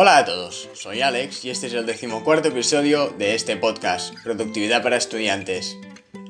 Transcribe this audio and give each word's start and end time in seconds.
Hola 0.00 0.18
a 0.18 0.24
todos, 0.24 0.68
soy 0.74 1.00
Alex 1.00 1.44
y 1.44 1.50
este 1.50 1.66
es 1.66 1.72
el 1.72 1.84
decimocuarto 1.84 2.50
episodio 2.50 3.08
de 3.18 3.34
este 3.34 3.56
podcast, 3.56 4.14
Productividad 4.22 4.80
para 4.80 4.96
Estudiantes. 4.96 5.76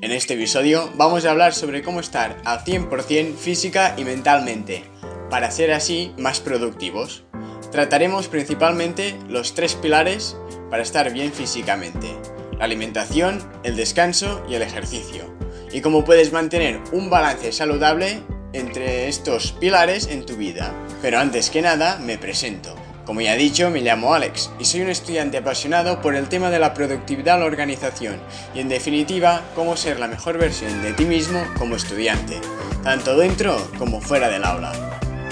En 0.01 0.11
este 0.11 0.33
episodio 0.33 0.91
vamos 0.95 1.27
a 1.27 1.33
hablar 1.33 1.53
sobre 1.53 1.83
cómo 1.83 2.01
estar 2.01 2.41
al 2.47 2.65
100% 2.65 3.37
física 3.37 3.95
y 3.99 4.05
mentalmente, 4.05 4.85
para 5.29 5.51
ser 5.51 5.71
así 5.75 6.15
más 6.17 6.41
productivos. 6.41 7.25
Trataremos 7.71 8.29
principalmente 8.29 9.15
los 9.29 9.55
tres 9.55 9.75
pilares 9.75 10.35
para 10.71 10.83
estar 10.83 11.13
bien 11.13 11.31
físicamente, 11.31 12.09
la 12.57 12.65
alimentación, 12.65 13.47
el 13.65 13.77
descanso 13.77 14.43
y 14.49 14.55
el 14.55 14.63
ejercicio, 14.63 15.27
y 15.71 15.83
cómo 15.83 16.07
puedes 16.07 16.33
mantener 16.33 16.81
un 16.93 17.11
balance 17.11 17.53
saludable 17.53 18.23
entre 18.55 19.09
estos 19.09 19.53
pilares 19.53 20.07
en 20.07 20.25
tu 20.25 20.39
vida. 20.39 20.73
Pero 21.03 21.19
antes 21.19 21.51
que 21.51 21.61
nada, 21.61 21.99
me 21.99 22.17
presento. 22.17 22.78
Como 23.09 23.23
ya 23.23 23.37
he 23.37 23.39
dicho, 23.39 23.71
me 23.71 23.81
llamo 23.81 24.13
Alex 24.13 24.51
y 24.59 24.67
soy 24.67 24.83
un 24.83 24.91
estudiante 24.91 25.39
apasionado 25.39 26.03
por 26.03 26.15
el 26.15 26.29
tema 26.29 26.51
de 26.51 26.59
la 26.59 26.75
productividad 26.75 27.37
a 27.37 27.39
la 27.39 27.47
organización 27.47 28.21
y 28.55 28.61
en 28.61 28.69
definitiva 28.69 29.41
cómo 29.55 29.79
ser 29.79 29.99
la 29.99 30.09
mejor 30.09 30.37
versión 30.37 30.83
de 30.83 30.93
ti 30.93 31.07
mismo 31.07 31.43
como 31.57 31.77
estudiante, 31.77 32.39
tanto 32.85 33.17
dentro 33.17 33.67
como 33.79 34.03
fuera 34.03 34.29
del 34.29 34.45
aula. 34.45 34.73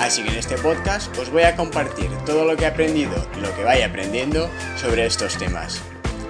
Así 0.01 0.23
que 0.23 0.31
en 0.31 0.37
este 0.37 0.57
podcast 0.57 1.15
os 1.19 1.29
voy 1.29 1.43
a 1.43 1.55
compartir 1.55 2.09
todo 2.25 2.47
lo 2.47 2.57
que 2.57 2.65
he 2.65 2.69
aprendido 2.69 3.15
y 3.37 3.41
lo 3.41 3.55
que 3.55 3.65
vaya 3.65 3.85
aprendiendo 3.85 4.49
sobre 4.81 5.05
estos 5.05 5.37
temas. 5.37 5.83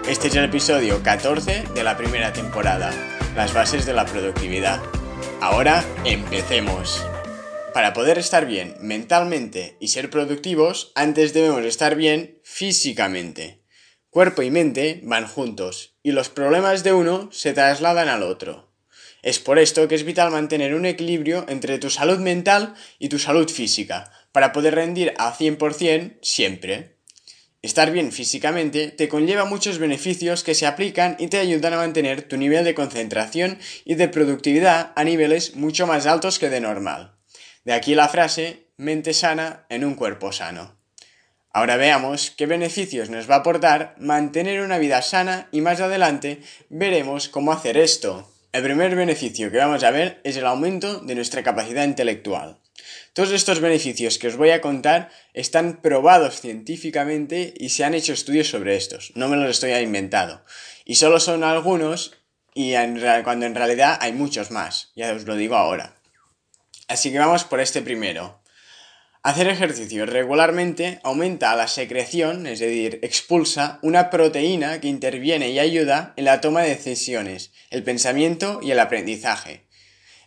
Este 0.08 0.26
es 0.26 0.34
el 0.34 0.46
episodio 0.46 1.00
14 1.04 1.66
de 1.72 1.84
la 1.84 1.96
primera 1.96 2.32
temporada, 2.32 2.90
las 3.36 3.54
bases 3.54 3.86
de 3.86 3.92
la 3.92 4.04
productividad. 4.04 4.80
Ahora 5.40 5.84
empecemos. 6.04 7.06
Para 7.76 7.92
poder 7.92 8.16
estar 8.16 8.46
bien 8.46 8.74
mentalmente 8.80 9.76
y 9.80 9.88
ser 9.88 10.08
productivos, 10.08 10.92
antes 10.94 11.34
debemos 11.34 11.62
estar 11.66 11.94
bien 11.94 12.40
físicamente. 12.42 13.60
Cuerpo 14.08 14.40
y 14.40 14.50
mente 14.50 15.02
van 15.04 15.26
juntos, 15.26 15.94
y 16.02 16.12
los 16.12 16.30
problemas 16.30 16.84
de 16.84 16.94
uno 16.94 17.28
se 17.32 17.52
trasladan 17.52 18.08
al 18.08 18.22
otro. 18.22 18.72
Es 19.22 19.40
por 19.40 19.58
esto 19.58 19.88
que 19.88 19.94
es 19.94 20.04
vital 20.04 20.30
mantener 20.30 20.74
un 20.74 20.86
equilibrio 20.86 21.44
entre 21.50 21.78
tu 21.78 21.90
salud 21.90 22.18
mental 22.18 22.74
y 22.98 23.10
tu 23.10 23.18
salud 23.18 23.46
física, 23.46 24.10
para 24.32 24.54
poder 24.54 24.74
rendir 24.74 25.12
al 25.18 25.34
100% 25.34 26.16
siempre. 26.22 26.96
Estar 27.60 27.92
bien 27.92 28.10
físicamente 28.10 28.88
te 28.88 29.10
conlleva 29.10 29.44
muchos 29.44 29.76
beneficios 29.76 30.44
que 30.44 30.54
se 30.54 30.64
aplican 30.64 31.16
y 31.18 31.28
te 31.28 31.36
ayudan 31.36 31.74
a 31.74 31.76
mantener 31.76 32.22
tu 32.22 32.38
nivel 32.38 32.64
de 32.64 32.74
concentración 32.74 33.58
y 33.84 33.96
de 33.96 34.08
productividad 34.08 34.94
a 34.96 35.04
niveles 35.04 35.56
mucho 35.56 35.86
más 35.86 36.06
altos 36.06 36.38
que 36.38 36.48
de 36.48 36.62
normal. 36.62 37.15
De 37.66 37.72
aquí 37.72 37.96
la 37.96 38.08
frase 38.08 38.68
mente 38.76 39.12
sana 39.12 39.66
en 39.70 39.84
un 39.84 39.96
cuerpo 39.96 40.30
sano. 40.30 40.76
Ahora 41.50 41.76
veamos 41.76 42.30
qué 42.30 42.46
beneficios 42.46 43.10
nos 43.10 43.28
va 43.28 43.34
a 43.34 43.38
aportar 43.38 43.96
mantener 43.98 44.60
una 44.60 44.78
vida 44.78 45.02
sana 45.02 45.48
y 45.50 45.62
más 45.62 45.80
adelante 45.80 46.42
veremos 46.68 47.28
cómo 47.28 47.50
hacer 47.50 47.76
esto. 47.76 48.30
El 48.52 48.62
primer 48.62 48.94
beneficio 48.94 49.50
que 49.50 49.58
vamos 49.58 49.82
a 49.82 49.90
ver 49.90 50.20
es 50.22 50.36
el 50.36 50.46
aumento 50.46 51.00
de 51.00 51.16
nuestra 51.16 51.42
capacidad 51.42 51.82
intelectual. 51.82 52.60
Todos 53.14 53.32
estos 53.32 53.58
beneficios 53.58 54.18
que 54.18 54.28
os 54.28 54.36
voy 54.36 54.50
a 54.50 54.60
contar 54.60 55.10
están 55.34 55.82
probados 55.82 56.40
científicamente 56.40 57.52
y 57.58 57.70
se 57.70 57.82
han 57.82 57.94
hecho 57.94 58.12
estudios 58.12 58.46
sobre 58.46 58.76
estos, 58.76 59.10
no 59.16 59.26
me 59.26 59.36
los 59.36 59.50
estoy 59.50 59.72
inventado. 59.72 60.44
Y 60.84 60.94
solo 60.94 61.18
son 61.18 61.42
algunos 61.42 62.14
y 62.54 62.74
cuando 63.24 63.44
en 63.44 63.56
realidad 63.56 63.98
hay 64.00 64.12
muchos 64.12 64.52
más, 64.52 64.92
ya 64.94 65.12
os 65.12 65.24
lo 65.24 65.34
digo 65.34 65.56
ahora. 65.56 65.95
Así 66.88 67.10
que 67.10 67.18
vamos 67.18 67.44
por 67.44 67.60
este 67.60 67.82
primero. 67.82 68.40
Hacer 69.22 69.48
ejercicio 69.48 70.06
regularmente 70.06 71.00
aumenta 71.02 71.56
la 71.56 71.66
secreción, 71.66 72.46
es 72.46 72.60
decir, 72.60 73.00
expulsa 73.02 73.80
una 73.82 74.08
proteína 74.08 74.80
que 74.80 74.86
interviene 74.86 75.50
y 75.50 75.58
ayuda 75.58 76.14
en 76.16 76.26
la 76.26 76.40
toma 76.40 76.62
de 76.62 76.68
decisiones, 76.68 77.50
el 77.70 77.82
pensamiento 77.82 78.60
y 78.62 78.70
el 78.70 78.78
aprendizaje. 78.78 79.66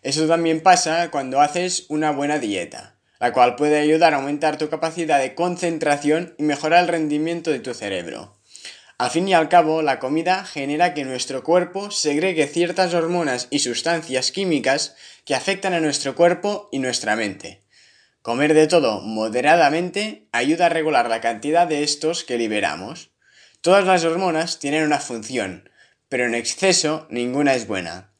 Eso 0.01 0.27
también 0.27 0.61
pasa 0.61 1.11
cuando 1.11 1.39
haces 1.39 1.85
una 1.87 2.11
buena 2.11 2.39
dieta, 2.39 2.99
la 3.21 3.31
cual 3.31 3.55
puede 3.55 3.79
ayudar 3.79 4.13
a 4.13 4.17
aumentar 4.17 4.57
tu 4.57 4.69
capacidad 4.69 5.19
de 5.19 5.33
concentración 5.33 6.35
y 6.37 6.43
mejorar 6.43 6.83
el 6.83 6.89
rendimiento 6.89 7.51
de 7.51 7.59
tu 7.59 7.73
cerebro. 7.73 8.38
Al 8.99 9.11
fin 9.11 9.29
y 9.29 9.33
al 9.33 9.47
cabo, 9.47 9.81
la 9.81 9.97
comida 9.97 10.43
genera 10.43 10.93
que 10.93 11.05
nuestro 11.05 11.41
cuerpo 11.41 11.89
segregue 11.89 12.47
ciertas 12.47 12.93
hormonas 12.93 13.47
y 13.49 13.59
sustancias 13.59 14.33
químicas 14.33 14.93
que 15.23 15.35
afectan 15.35 15.73
a 15.73 15.79
nuestro 15.79 16.15
cuerpo 16.15 16.67
y 16.73 16.79
nuestra 16.79 17.15
mente. 17.15 17.61
Comer 18.21 18.53
de 18.53 18.67
todo 18.67 18.99
moderadamente 18.99 20.27
ayuda 20.33 20.65
a 20.65 20.69
regular 20.69 21.07
la 21.07 21.21
cantidad 21.21 21.65
de 21.65 21.83
estos 21.83 22.25
que 22.25 22.37
liberamos. 22.37 23.11
Todas 23.61 23.85
las 23.85 24.03
hormonas 24.03 24.59
tienen 24.59 24.83
una 24.83 24.99
función, 24.99 25.69
pero 26.09 26.25
en 26.25 26.35
exceso 26.35 27.07
ninguna 27.09 27.53
es 27.55 27.67
buena. 27.67 28.11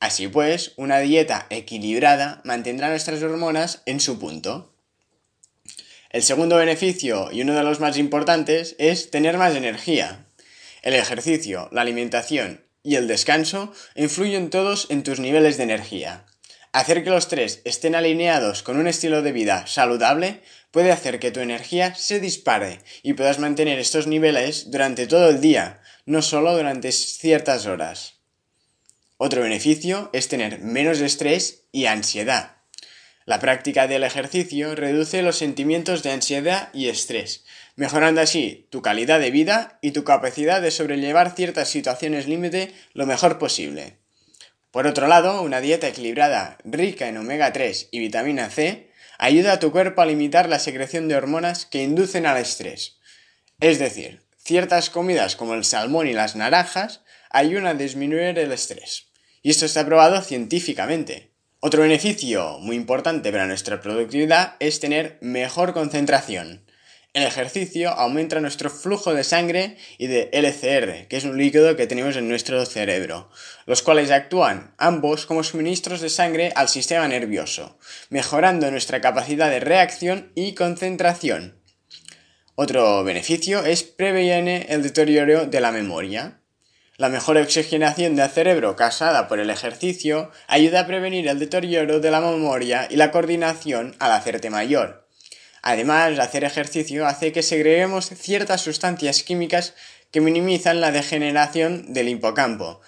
Así 0.00 0.28
pues, 0.28 0.74
una 0.76 0.98
dieta 0.98 1.46
equilibrada 1.48 2.42
mantendrá 2.44 2.90
nuestras 2.90 3.22
hormonas 3.22 3.80
en 3.86 4.00
su 4.00 4.18
punto. 4.18 4.74
El 6.10 6.22
segundo 6.22 6.56
beneficio, 6.56 7.30
y 7.32 7.40
uno 7.40 7.54
de 7.54 7.62
los 7.62 7.80
más 7.80 7.96
importantes, 7.96 8.76
es 8.78 9.10
tener 9.10 9.38
más 9.38 9.56
energía. 9.56 10.25
El 10.86 10.94
ejercicio, 10.94 11.68
la 11.72 11.80
alimentación 11.80 12.64
y 12.84 12.94
el 12.94 13.08
descanso 13.08 13.72
influyen 13.96 14.50
todos 14.50 14.86
en 14.88 15.02
tus 15.02 15.18
niveles 15.18 15.56
de 15.56 15.64
energía. 15.64 16.26
Hacer 16.70 17.02
que 17.02 17.10
los 17.10 17.26
tres 17.26 17.60
estén 17.64 17.96
alineados 17.96 18.62
con 18.62 18.76
un 18.76 18.86
estilo 18.86 19.20
de 19.20 19.32
vida 19.32 19.66
saludable 19.66 20.42
puede 20.70 20.92
hacer 20.92 21.18
que 21.18 21.32
tu 21.32 21.40
energía 21.40 21.96
se 21.96 22.20
dispare 22.20 22.78
y 23.02 23.14
puedas 23.14 23.40
mantener 23.40 23.80
estos 23.80 24.06
niveles 24.06 24.70
durante 24.70 25.08
todo 25.08 25.28
el 25.28 25.40
día, 25.40 25.82
no 26.04 26.22
solo 26.22 26.56
durante 26.56 26.92
ciertas 26.92 27.66
horas. 27.66 28.20
Otro 29.16 29.42
beneficio 29.42 30.08
es 30.12 30.28
tener 30.28 30.60
menos 30.60 31.00
estrés 31.00 31.64
y 31.72 31.86
ansiedad. 31.86 32.55
La 33.26 33.40
práctica 33.40 33.88
del 33.88 34.04
ejercicio 34.04 34.76
reduce 34.76 35.20
los 35.20 35.36
sentimientos 35.36 36.04
de 36.04 36.12
ansiedad 36.12 36.68
y 36.72 36.86
estrés, 36.86 37.44
mejorando 37.74 38.20
así 38.20 38.68
tu 38.70 38.82
calidad 38.82 39.18
de 39.18 39.32
vida 39.32 39.80
y 39.82 39.90
tu 39.90 40.04
capacidad 40.04 40.62
de 40.62 40.70
sobrellevar 40.70 41.34
ciertas 41.34 41.68
situaciones 41.68 42.28
límite 42.28 42.72
lo 42.94 43.04
mejor 43.04 43.38
posible. 43.38 43.98
Por 44.70 44.86
otro 44.86 45.08
lado, 45.08 45.42
una 45.42 45.60
dieta 45.60 45.88
equilibrada, 45.88 46.58
rica 46.62 47.08
en 47.08 47.16
omega 47.16 47.52
3 47.52 47.88
y 47.90 47.98
vitamina 47.98 48.48
C, 48.48 48.92
ayuda 49.18 49.54
a 49.54 49.58
tu 49.58 49.72
cuerpo 49.72 50.02
a 50.02 50.06
limitar 50.06 50.48
la 50.48 50.60
secreción 50.60 51.08
de 51.08 51.16
hormonas 51.16 51.66
que 51.66 51.82
inducen 51.82 52.26
al 52.26 52.36
estrés. 52.36 52.98
Es 53.58 53.80
decir, 53.80 54.22
ciertas 54.36 54.88
comidas 54.88 55.34
como 55.34 55.54
el 55.54 55.64
salmón 55.64 56.06
y 56.06 56.12
las 56.12 56.36
naranjas 56.36 57.00
ayudan 57.30 57.66
a 57.66 57.74
disminuir 57.74 58.38
el 58.38 58.52
estrés. 58.52 59.08
Y 59.42 59.50
esto 59.50 59.66
está 59.66 59.84
probado 59.84 60.22
científicamente. 60.22 61.32
Otro 61.66 61.82
beneficio 61.82 62.60
muy 62.60 62.76
importante 62.76 63.32
para 63.32 63.48
nuestra 63.48 63.80
productividad 63.80 64.54
es 64.60 64.78
tener 64.78 65.18
mejor 65.20 65.72
concentración. 65.72 66.64
El 67.12 67.24
ejercicio 67.24 67.90
aumenta 67.90 68.38
nuestro 68.38 68.70
flujo 68.70 69.12
de 69.12 69.24
sangre 69.24 69.76
y 69.98 70.06
de 70.06 70.30
LCR, 70.32 71.08
que 71.08 71.16
es 71.16 71.24
un 71.24 71.36
líquido 71.36 71.74
que 71.74 71.88
tenemos 71.88 72.14
en 72.14 72.28
nuestro 72.28 72.64
cerebro, 72.66 73.30
los 73.66 73.82
cuales 73.82 74.12
actúan 74.12 74.76
ambos 74.78 75.26
como 75.26 75.42
suministros 75.42 76.00
de 76.00 76.08
sangre 76.08 76.52
al 76.54 76.68
sistema 76.68 77.08
nervioso, 77.08 77.80
mejorando 78.10 78.70
nuestra 78.70 79.00
capacidad 79.00 79.50
de 79.50 79.58
reacción 79.58 80.30
y 80.36 80.54
concentración. 80.54 81.60
Otro 82.54 83.02
beneficio 83.02 83.64
es 83.64 83.82
prevenir 83.82 84.66
el 84.68 84.84
deterioro 84.84 85.46
de 85.46 85.60
la 85.60 85.72
memoria. 85.72 86.38
La 86.98 87.10
mejor 87.10 87.36
oxigenación 87.36 88.16
del 88.16 88.30
cerebro 88.30 88.74
causada 88.74 89.28
por 89.28 89.38
el 89.38 89.50
ejercicio 89.50 90.30
ayuda 90.46 90.80
a 90.80 90.86
prevenir 90.86 91.28
el 91.28 91.38
deterioro 91.38 92.00
de 92.00 92.10
la 92.10 92.22
memoria 92.22 92.88
y 92.88 92.96
la 92.96 93.10
coordinación 93.10 93.94
al 93.98 94.12
hacerte 94.12 94.48
mayor. 94.48 95.06
Además, 95.60 96.18
hacer 96.18 96.44
ejercicio 96.44 97.06
hace 97.06 97.32
que 97.32 97.42
segreguemos 97.42 98.08
ciertas 98.08 98.62
sustancias 98.62 99.22
químicas 99.24 99.74
que 100.10 100.22
minimizan 100.22 100.80
la 100.80 100.90
degeneración 100.90 101.92
del 101.92 102.08
hipocampo, 102.08 102.80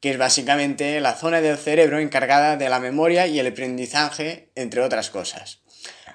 que 0.00 0.10
es 0.10 0.18
básicamente 0.18 1.00
la 1.00 1.14
zona 1.14 1.40
del 1.40 1.56
cerebro 1.56 2.00
encargada 2.00 2.58
de 2.58 2.68
la 2.68 2.80
memoria 2.80 3.26
y 3.26 3.38
el 3.38 3.46
aprendizaje, 3.46 4.50
entre 4.56 4.82
otras 4.82 5.08
cosas. 5.08 5.60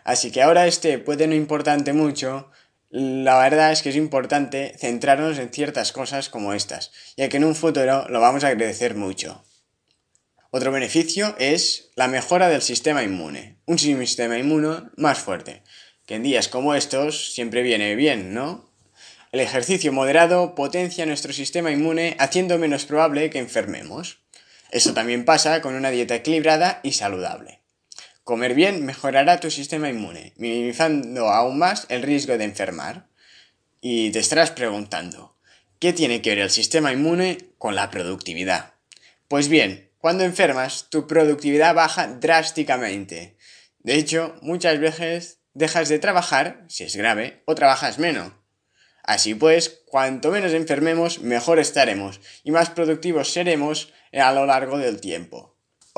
Así 0.04 0.32
que 0.32 0.44
ahora 0.44 0.68
este 0.68 1.00
puede 1.00 1.26
no 1.26 1.34
importarte 1.34 1.94
mucho, 1.94 2.52
la 2.90 3.38
verdad 3.38 3.72
es 3.72 3.84
que 3.84 3.90
es 3.90 3.96
importante 3.96 4.76
centrarnos 4.78 5.38
en 5.38 5.50
ciertas 5.50 5.92
cosas 5.92 6.30
como 6.30 6.54
estas, 6.54 6.92
ya 7.16 7.30
que 7.30 7.38
en 7.38 7.46
un 7.46 7.56
futuro 7.56 8.08
lo 8.10 8.20
vamos 8.20 8.44
a 8.44 8.48
agradecer 8.48 8.96
mucho. 8.96 9.44
Otro 10.52 10.72
beneficio 10.72 11.36
es 11.38 11.92
la 11.96 12.08
mejora 12.08 12.50
del 12.50 12.64
sistema 12.64 13.04
inmune, 13.04 13.60
un 13.68 13.78
sistema 13.78 14.40
inmune 14.40 14.90
más 14.98 15.20
fuerte, 15.20 15.62
que 16.08 16.16
en 16.16 16.24
días 16.24 16.48
como 16.48 16.74
estos 16.74 17.34
siempre 17.34 17.62
viene 17.62 17.96
bien, 17.96 18.34
¿no? 18.34 18.68
El 19.32 19.42
ejercicio 19.42 19.94
moderado 19.94 20.56
potencia 20.56 21.06
nuestro 21.06 21.34
sistema 21.34 21.70
inmune 21.70 22.16
haciendo 22.18 22.58
menos 22.58 22.86
probable 22.86 23.30
que 23.30 23.38
enfermemos. 23.38 24.24
Eso 24.72 24.96
también 24.96 25.24
pasa 25.24 25.62
con 25.62 25.76
una 25.76 25.92
dieta 25.92 26.16
equilibrada 26.16 26.80
y 26.82 26.94
saludable. 26.94 27.59
Comer 28.30 28.54
bien 28.54 28.86
mejorará 28.86 29.40
tu 29.40 29.50
sistema 29.50 29.90
inmune, 29.90 30.34
minimizando 30.38 31.30
aún 31.30 31.58
más 31.58 31.88
el 31.90 32.04
riesgo 32.04 32.38
de 32.38 32.44
enfermar. 32.44 33.08
Y 33.82 34.12
te 34.12 34.20
estarás 34.20 34.52
preguntando, 34.52 35.36
¿qué 35.80 35.94
tiene 35.94 36.22
que 36.22 36.30
ver 36.30 36.38
el 36.38 36.52
sistema 36.52 36.94
inmune 36.94 37.40
con 37.58 37.74
la 37.74 37.90
productividad? 37.90 38.76
Pues 39.28 39.48
bien, 39.48 39.90
cuando 39.98 40.26
enfermas, 40.26 40.92
tu 40.92 41.08
productividad 41.08 41.74
baja 41.74 42.06
drásticamente. 42.06 43.36
De 43.80 43.96
hecho, 43.96 44.36
muchas 44.44 44.80
veces 44.80 45.40
dejas 45.56 45.90
de 45.90 45.98
trabajar, 45.98 46.66
si 46.68 46.84
es 46.84 46.96
grave, 46.96 47.42
o 47.46 47.56
trabajas 47.56 47.98
menos. 47.98 48.34
Así 49.02 49.34
pues, 49.34 49.82
cuanto 49.88 50.30
menos 50.30 50.54
enfermemos, 50.54 51.18
mejor 51.18 51.58
estaremos 51.58 52.22
y 52.44 52.52
más 52.52 52.70
productivos 52.70 53.34
seremos 53.34 53.92
a 54.14 54.32
lo 54.34 54.46
largo 54.46 54.78
del 54.78 55.02
tiempo. 55.02 55.49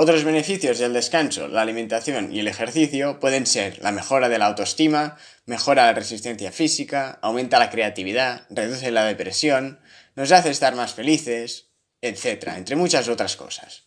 Otros 0.04 0.24
beneficios 0.24 0.80
del 0.80 0.94
descanso, 0.94 1.48
la 1.48 1.62
alimentación 1.62 2.34
y 2.34 2.40
el 2.40 2.48
ejercicio 2.48 3.20
pueden 3.20 3.46
ser 3.46 3.78
la 3.84 3.92
mejora 3.92 4.30
de 4.30 4.40
la 4.40 4.48
autoestima, 4.48 5.16
mejora 5.46 5.86
la 5.86 5.94
resistencia 5.94 6.52
física, 6.52 7.20
aumenta 7.22 7.60
la 7.60 7.70
creatividad, 7.70 8.48
reduce 8.50 8.90
la 8.90 9.06
depresión, 9.06 9.80
nos 10.16 10.32
hace 10.32 10.50
estar 10.50 10.74
más 10.74 10.96
felices, 10.96 11.68
etc., 12.02 12.48
entre 12.58 12.76
muchas 12.76 13.10
otras 13.10 13.36
cosas. 13.36 13.84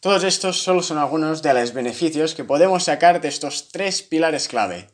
Todos 0.00 0.24
estos 0.24 0.62
solo 0.62 0.82
son 0.82 0.96
algunos 0.96 1.42
de 1.42 1.52
los 1.52 1.74
beneficios 1.74 2.34
que 2.34 2.44
podemos 2.44 2.84
sacar 2.84 3.20
de 3.20 3.28
estos 3.28 3.68
tres 3.70 4.00
pilares 4.00 4.48
clave. 4.48 4.88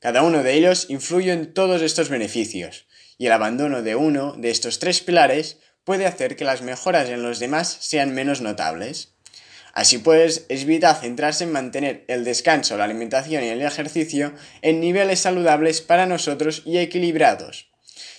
Cada 0.00 0.24
uno 0.24 0.42
de 0.42 0.54
ellos 0.54 0.86
influye 0.88 1.32
en 1.32 1.54
todos 1.54 1.80
estos 1.80 2.08
beneficios, 2.08 2.86
y 3.18 3.26
el 3.26 3.32
abandono 3.32 3.84
de 3.84 3.94
uno 3.94 4.34
de 4.36 4.50
estos 4.50 4.80
tres 4.80 5.00
pilares 5.00 5.58
puede 5.84 6.06
hacer 6.06 6.34
que 6.34 6.44
las 6.44 6.60
mejoras 6.60 7.08
en 7.08 7.22
los 7.22 7.38
demás 7.38 7.78
sean 7.80 8.12
menos 8.12 8.40
notables. 8.40 9.14
Así 9.78 9.98
pues, 9.98 10.44
es 10.48 10.64
vital 10.64 10.96
centrarse 10.96 11.44
en 11.44 11.52
mantener 11.52 12.04
el 12.08 12.24
descanso, 12.24 12.76
la 12.76 12.82
alimentación 12.82 13.44
y 13.44 13.46
el 13.46 13.62
ejercicio 13.62 14.32
en 14.60 14.80
niveles 14.80 15.20
saludables 15.20 15.82
para 15.82 16.04
nosotros 16.04 16.62
y 16.64 16.78
equilibrados. 16.78 17.68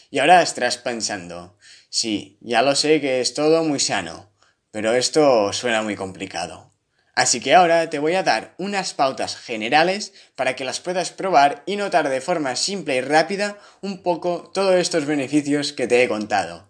Y 0.09 0.19
ahora 0.19 0.41
estarás 0.41 0.77
pensando, 0.77 1.57
sí, 1.89 2.37
ya 2.39 2.61
lo 2.61 2.75
sé 2.75 3.01
que 3.01 3.19
es 3.19 3.33
todo 3.33 3.61
muy 3.65 3.81
sano, 3.81 4.29
pero 4.71 4.93
esto 4.93 5.51
suena 5.51 5.81
muy 5.81 5.97
complicado. 5.97 6.71
Así 7.13 7.41
que 7.41 7.53
ahora 7.53 7.89
te 7.89 7.99
voy 7.99 8.13
a 8.13 8.23
dar 8.23 8.55
unas 8.57 8.93
pautas 8.93 9.35
generales 9.35 10.13
para 10.37 10.55
que 10.55 10.63
las 10.63 10.79
puedas 10.79 11.11
probar 11.11 11.63
y 11.65 11.75
notar 11.75 12.07
de 12.07 12.21
forma 12.21 12.55
simple 12.55 12.95
y 12.95 13.01
rápida 13.01 13.57
un 13.81 14.01
poco 14.01 14.49
todos 14.53 14.75
estos 14.75 15.03
beneficios 15.05 15.73
que 15.73 15.87
te 15.87 16.03
he 16.03 16.07
contado. 16.07 16.69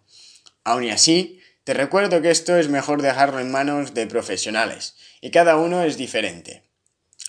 Aún 0.63 0.89
así, 0.89 1.38
te 1.69 1.75
recuerdo 1.75 2.19
que 2.23 2.31
esto 2.31 2.57
es 2.57 2.67
mejor 2.67 3.03
dejarlo 3.03 3.39
en 3.39 3.51
manos 3.51 3.93
de 3.93 4.07
profesionales, 4.07 4.95
y 5.21 5.29
cada 5.29 5.55
uno 5.55 5.83
es 5.83 5.97
diferente. 5.97 6.63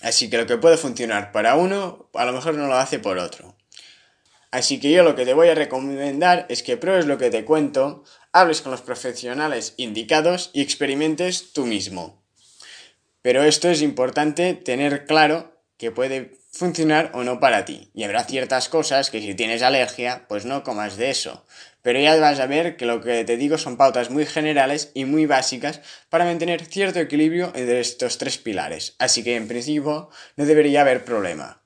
Así 0.01 0.31
que 0.31 0.37
lo 0.39 0.47
que 0.47 0.57
puede 0.57 0.77
funcionar 0.77 1.31
para 1.31 1.53
uno, 1.53 2.09
a 2.15 2.25
lo 2.25 2.33
mejor 2.33 2.55
no 2.55 2.65
lo 2.65 2.73
hace 2.73 2.97
por 2.97 3.19
otro. 3.19 3.55
Así 4.49 4.79
que 4.79 4.89
yo 4.89 5.03
lo 5.03 5.15
que 5.15 5.25
te 5.25 5.35
voy 5.35 5.49
a 5.49 5.53
recomendar 5.53 6.47
es 6.49 6.63
que 6.63 6.75
pruebes 6.75 7.05
lo 7.05 7.19
que 7.19 7.29
te 7.29 7.45
cuento, 7.45 8.03
hables 8.31 8.63
con 8.63 8.71
los 8.71 8.81
profesionales 8.81 9.75
indicados 9.77 10.49
y 10.53 10.63
experimentes 10.63 11.53
tú 11.53 11.67
mismo. 11.67 12.23
Pero 13.21 13.43
esto 13.43 13.69
es 13.69 13.83
importante 13.83 14.55
tener 14.55 15.05
claro 15.05 15.61
que 15.77 15.91
puede 15.91 16.40
funcionar 16.51 17.11
o 17.13 17.23
no 17.23 17.39
para 17.39 17.65
ti. 17.65 17.89
Y 17.93 18.03
habrá 18.03 18.23
ciertas 18.23 18.69
cosas 18.69 19.09
que 19.09 19.21
si 19.21 19.33
tienes 19.35 19.61
alergia, 19.61 20.25
pues 20.27 20.45
no 20.45 20.63
comas 20.63 20.97
de 20.97 21.09
eso 21.09 21.45
pero 21.81 21.99
ya 21.99 22.15
vas 22.17 22.39
a 22.39 22.45
ver 22.45 22.77
que 22.77 22.85
lo 22.85 23.01
que 23.01 23.23
te 23.23 23.37
digo 23.37 23.57
son 23.57 23.77
pautas 23.77 24.09
muy 24.09 24.25
generales 24.25 24.91
y 24.93 25.05
muy 25.05 25.25
básicas 25.25 25.81
para 26.09 26.25
mantener 26.25 26.65
cierto 26.65 26.99
equilibrio 26.99 27.51
entre 27.55 27.79
estos 27.79 28.17
tres 28.17 28.37
pilares, 28.37 28.95
así 28.99 29.23
que 29.23 29.35
en 29.35 29.47
principio 29.47 30.09
no 30.35 30.45
debería 30.45 30.81
haber 30.81 31.03
problema. 31.03 31.61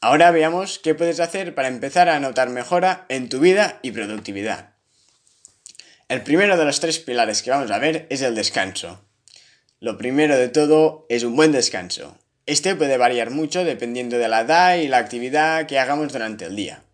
Ahora 0.00 0.30
veamos 0.32 0.78
qué 0.78 0.94
puedes 0.94 1.20
hacer 1.20 1.54
para 1.54 1.68
empezar 1.68 2.08
a 2.08 2.20
notar 2.20 2.50
mejora 2.50 3.06
en 3.08 3.28
tu 3.28 3.40
vida 3.40 3.78
y 3.82 3.92
productividad. 3.92 4.74
El 6.08 6.22
primero 6.22 6.58
de 6.58 6.64
los 6.64 6.80
tres 6.80 6.98
pilares 6.98 7.42
que 7.42 7.50
vamos 7.50 7.70
a 7.70 7.78
ver 7.78 8.06
es 8.10 8.20
el 8.20 8.34
descanso. 8.34 9.02
Lo 9.80 9.96
primero 9.96 10.36
de 10.36 10.48
todo 10.48 11.06
es 11.08 11.22
un 11.22 11.36
buen 11.36 11.52
descanso. 11.52 12.18
Este 12.46 12.74
puede 12.74 12.98
variar 12.98 13.30
mucho 13.30 13.64
dependiendo 13.64 14.18
de 14.18 14.28
la 14.28 14.40
edad 14.40 14.76
y 14.76 14.88
la 14.88 14.98
actividad 14.98 15.66
que 15.66 15.78
hagamos 15.78 16.12
durante 16.12 16.44
el 16.46 16.56
día 16.56 16.84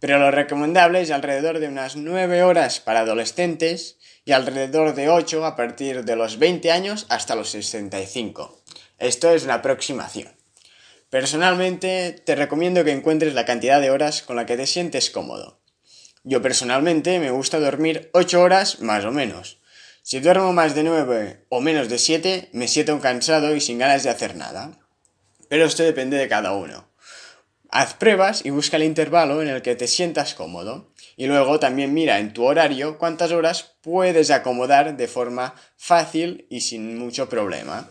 pero 0.00 0.18
lo 0.18 0.30
recomendable 0.30 1.00
es 1.00 1.10
alrededor 1.10 1.58
de 1.58 1.68
unas 1.68 1.96
9 1.96 2.42
horas 2.42 2.80
para 2.80 3.00
adolescentes 3.00 3.96
y 4.24 4.32
alrededor 4.32 4.94
de 4.94 5.08
8 5.08 5.44
a 5.44 5.56
partir 5.56 6.04
de 6.04 6.16
los 6.16 6.38
20 6.38 6.70
años 6.70 7.06
hasta 7.08 7.34
los 7.34 7.50
65. 7.50 8.62
Esto 8.98 9.30
es 9.30 9.44
una 9.44 9.54
aproximación. 9.54 10.34
Personalmente 11.08 12.12
te 12.24 12.34
recomiendo 12.34 12.84
que 12.84 12.92
encuentres 12.92 13.34
la 13.34 13.46
cantidad 13.46 13.80
de 13.80 13.90
horas 13.90 14.22
con 14.22 14.36
la 14.36 14.44
que 14.44 14.56
te 14.56 14.66
sientes 14.66 15.10
cómodo. 15.10 15.60
Yo 16.24 16.42
personalmente 16.42 17.18
me 17.20 17.30
gusta 17.30 17.60
dormir 17.60 18.10
8 18.12 18.40
horas 18.40 18.80
más 18.80 19.04
o 19.04 19.12
menos. 19.12 19.60
Si 20.02 20.20
duermo 20.20 20.52
más 20.52 20.74
de 20.74 20.82
9 20.82 21.46
o 21.48 21.60
menos 21.60 21.88
de 21.88 21.98
7, 21.98 22.50
me 22.52 22.68
siento 22.68 23.00
cansado 23.00 23.54
y 23.54 23.60
sin 23.60 23.78
ganas 23.78 24.02
de 24.02 24.10
hacer 24.10 24.36
nada. 24.36 24.85
Pero 25.48 25.64
esto 25.64 25.82
depende 25.82 26.16
de 26.16 26.28
cada 26.28 26.52
uno. 26.52 26.88
Haz 27.70 27.94
pruebas 27.94 28.44
y 28.44 28.50
busca 28.50 28.76
el 28.76 28.84
intervalo 28.84 29.42
en 29.42 29.48
el 29.48 29.62
que 29.62 29.74
te 29.74 29.88
sientas 29.88 30.34
cómodo. 30.34 30.92
Y 31.16 31.26
luego 31.26 31.58
también 31.58 31.94
mira 31.94 32.18
en 32.18 32.32
tu 32.32 32.44
horario 32.44 32.98
cuántas 32.98 33.32
horas 33.32 33.76
puedes 33.80 34.30
acomodar 34.30 34.96
de 34.96 35.08
forma 35.08 35.54
fácil 35.76 36.46
y 36.48 36.60
sin 36.60 36.98
mucho 36.98 37.28
problema. 37.28 37.90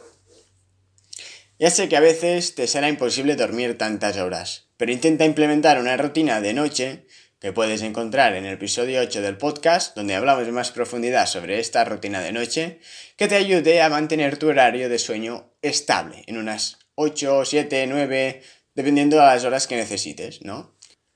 Ya 1.59 1.69
sé 1.69 1.87
que 1.87 1.97
a 1.97 2.01
veces 2.01 2.55
te 2.55 2.67
será 2.67 2.89
imposible 2.89 3.35
dormir 3.35 3.77
tantas 3.77 4.17
horas, 4.17 4.67
pero 4.75 4.91
intenta 4.91 5.23
implementar 5.23 5.79
una 5.79 5.95
rutina 5.95 6.41
de 6.41 6.53
noche 6.53 7.05
que 7.39 7.53
puedes 7.53 7.81
encontrar 7.81 8.35
en 8.35 8.45
el 8.45 8.55
episodio 8.55 9.01
8 9.01 9.21
del 9.21 9.37
podcast, 9.37 9.95
donde 9.95 10.15
hablamos 10.15 10.47
en 10.47 10.53
más 10.53 10.71
profundidad 10.71 11.27
sobre 11.27 11.59
esta 11.59 11.85
rutina 11.85 12.21
de 12.21 12.31
noche, 12.31 12.79
que 13.17 13.27
te 13.27 13.35
ayude 13.35 13.81
a 13.81 13.89
mantener 13.89 14.37
tu 14.37 14.49
horario 14.49 14.89
de 14.89 14.99
sueño 14.99 15.53
estable, 15.61 16.23
en 16.27 16.37
unas 16.37 16.84
8, 16.95 17.45
7, 17.45 17.87
9, 17.87 18.41
dependiendo 18.73 19.17
de 19.17 19.23
las 19.23 19.43
horas 19.43 19.67
que 19.67 19.75
necesites, 19.75 20.41
¿no? 20.41 20.75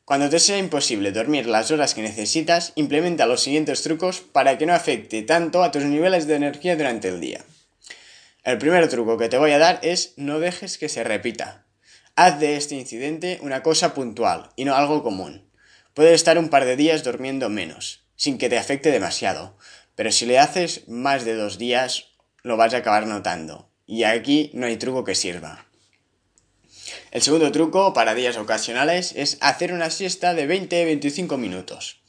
Cuando 0.10 0.30
te 0.30 0.40
sea 0.40 0.58
imposible 0.58 1.12
dormir 1.12 1.46
las 1.46 1.70
horas 1.70 1.94
que 1.94 2.02
necesitas, 2.02 2.74
implementa 2.76 3.28
los 3.28 3.42
siguientes 3.42 3.84
trucos 3.84 4.22
para 4.22 4.58
que 4.58 4.66
no 4.66 4.74
afecte 4.74 5.22
tanto 5.22 5.62
a 5.62 5.72
tus 5.72 5.84
niveles 5.84 6.26
de 6.26 6.36
energía 6.36 6.76
durante 6.76 7.10
el 7.10 7.22
día. 7.22 7.46
El 8.44 8.58
primer 8.58 8.90
truco 8.90 9.18
que 9.18 9.30
te 9.30 9.38
voy 9.38 9.52
a 9.52 9.60
dar 9.60 9.80
es 9.84 10.14
no 10.18 10.40
dejes 10.40 10.80
que 10.80 10.90
se 10.90 11.04
repita. 11.04 11.68
Haz 12.16 12.40
de 12.40 12.58
este 12.58 12.74
incidente 12.76 13.38
una 13.44 13.62
cosa 13.62 13.94
puntual 13.94 14.50
y 14.56 14.66
no 14.66 14.76
algo 14.76 15.04
común. 15.04 15.48
Puedes 15.94 16.16
estar 16.16 16.38
un 16.38 16.50
par 16.50 16.66
de 16.66 16.76
días 16.76 17.04
durmiendo 17.04 17.50
menos, 17.50 18.04
sin 18.16 18.38
que 18.38 18.50
te 18.50 18.58
afecte 18.58 18.92
demasiado, 18.92 19.57
pero 19.95 20.12
si 20.12 20.26
le 20.26 20.40
haces 20.40 20.88
más 20.88 21.24
de 21.24 21.36
dos 21.36 21.57
días, 21.57 22.07
lo 22.42 22.57
vas 22.57 22.74
a 22.74 22.78
acabar 22.78 23.06
notando. 23.06 23.69
Y 23.86 24.04
aquí 24.04 24.50
no 24.54 24.66
hay 24.66 24.78
truco 24.78 25.04
que 25.04 25.14
sirva. 25.14 25.69
El 27.11 27.23
segundo 27.23 27.51
truco 27.51 27.94
para 27.94 28.13
días 28.13 28.37
ocasionales 28.37 29.13
es 29.16 29.37
hacer 29.42 29.73
una 29.73 29.89
siesta 29.89 30.35
de 30.35 30.47
20-25 30.47 31.37
minutos. 31.37 32.01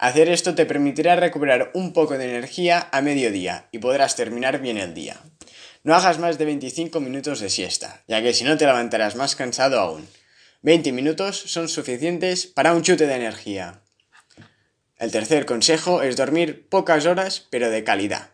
Hacer 0.00 0.28
esto 0.28 0.56
te 0.56 0.66
permitirá 0.66 1.14
recuperar 1.14 1.70
un 1.74 1.92
poco 1.92 2.18
de 2.18 2.24
energía 2.24 2.88
a 2.90 3.00
mediodía 3.00 3.68
y 3.70 3.78
podrás 3.78 4.16
terminar 4.16 4.60
bien 4.60 4.76
el 4.78 4.94
día. 4.94 5.20
No 5.84 5.94
hagas 5.94 6.18
más 6.18 6.38
de 6.38 6.44
25 6.44 6.98
minutos 6.98 7.38
de 7.38 7.50
siesta, 7.50 8.02
ya 8.08 8.20
que 8.20 8.34
si 8.34 8.42
no 8.42 8.56
te 8.56 8.66
levantarás 8.66 9.14
más 9.14 9.36
cansado 9.36 9.78
aún. 9.78 10.08
20 10.62 10.90
minutos 10.90 11.36
son 11.36 11.68
suficientes 11.68 12.46
para 12.46 12.74
un 12.74 12.82
chute 12.82 13.06
de 13.06 13.14
energía. 13.14 13.80
El 14.96 15.12
tercer 15.12 15.46
consejo 15.46 16.02
es 16.02 16.16
dormir 16.16 16.68
pocas 16.68 17.06
horas 17.06 17.46
pero 17.48 17.70
de 17.70 17.84
calidad. 17.84 18.30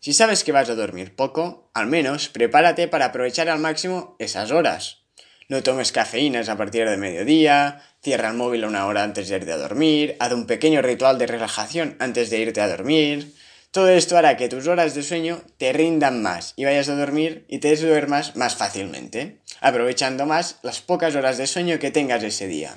Si 0.00 0.12
sabes 0.12 0.42
que 0.42 0.50
vas 0.50 0.68
a 0.70 0.74
dormir 0.74 1.14
poco, 1.14 1.70
al 1.72 1.86
menos 1.86 2.28
prepárate 2.28 2.88
para 2.88 3.06
aprovechar 3.06 3.48
al 3.48 3.60
máximo 3.60 4.16
esas 4.18 4.50
horas. 4.50 5.05
No 5.48 5.62
tomes 5.62 5.92
cafeínas 5.92 6.48
a 6.48 6.56
partir 6.56 6.88
de 6.88 6.96
mediodía, 6.96 7.80
cierra 8.02 8.30
el 8.30 8.34
móvil 8.34 8.64
una 8.64 8.86
hora 8.86 9.04
antes 9.04 9.28
de 9.28 9.36
irte 9.36 9.52
a 9.52 9.58
dormir, 9.58 10.16
haz 10.18 10.32
un 10.32 10.46
pequeño 10.46 10.82
ritual 10.82 11.18
de 11.18 11.28
relajación 11.28 11.96
antes 12.00 12.30
de 12.30 12.38
irte 12.38 12.60
a 12.60 12.68
dormir. 12.68 13.32
Todo 13.70 13.88
esto 13.90 14.16
hará 14.16 14.36
que 14.36 14.48
tus 14.48 14.66
horas 14.66 14.96
de 14.96 15.04
sueño 15.04 15.42
te 15.56 15.72
rindan 15.72 16.20
más 16.20 16.52
y 16.56 16.64
vayas 16.64 16.88
a 16.88 16.96
dormir 16.96 17.44
y 17.48 17.58
te 17.58 17.76
duermas 17.76 18.34
más 18.34 18.56
fácilmente, 18.56 19.38
aprovechando 19.60 20.26
más 20.26 20.58
las 20.62 20.80
pocas 20.80 21.14
horas 21.14 21.38
de 21.38 21.46
sueño 21.46 21.78
que 21.78 21.92
tengas 21.92 22.24
ese 22.24 22.48
día. 22.48 22.76